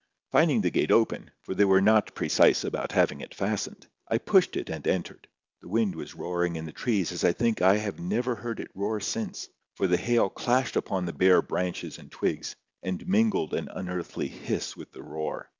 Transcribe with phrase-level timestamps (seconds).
[0.31, 4.55] Finding the gate open, for they were not precise about having it fastened, I pushed
[4.57, 5.27] it and entered.
[5.61, 8.71] The wind was roaring in the trees as I think I have never heard it
[8.73, 13.69] roar since; for the hail clashed upon the bare branches and twigs, and mingled an
[13.71, 15.49] unearthly hiss with the roar.